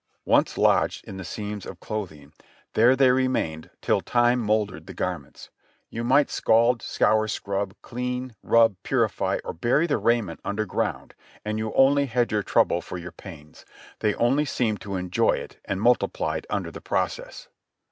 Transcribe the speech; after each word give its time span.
Once 0.25 0.57
lodged 0.57 1.05
in 1.07 1.17
the 1.17 1.23
seams 1.23 1.63
of 1.63 1.79
clothing, 1.79 2.33
there 2.73 2.95
they 2.95 3.11
remained 3.11 3.69
till 3.83 4.01
time 4.01 4.39
mouldered 4.39 4.87
the 4.87 4.95
garments. 4.95 5.51
You 5.91 6.03
might 6.03 6.31
scald, 6.31 6.81
scour, 6.81 7.27
scrub, 7.27 7.75
clean, 7.83 8.35
rub, 8.41 8.77
purify, 8.81 9.37
or 9.45 9.53
bury 9.53 9.85
the 9.85 9.99
raiment 9.99 10.39
i,mder 10.43 10.65
ground, 10.67 11.13
and 11.45 11.59
you 11.59 11.71
only 11.73 12.07
had 12.07 12.31
your 12.31 12.41
trouble 12.41 12.81
for 12.81 12.97
your 12.97 13.11
pains; 13.11 13.63
they 13.99 14.15
only 14.15 14.43
seemed 14.43 14.81
to 14.81 14.95
enjoy 14.95 15.33
it 15.33 15.59
and 15.65 15.79
multiplied 15.79 16.47
under 16.49 16.71
the 16.71 16.81
process. 16.81 17.47